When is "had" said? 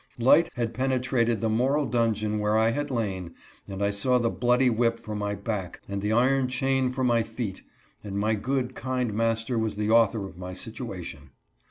0.55-0.73, 2.71-2.89